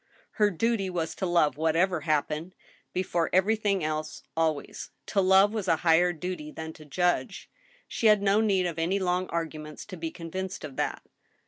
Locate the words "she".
7.87-8.07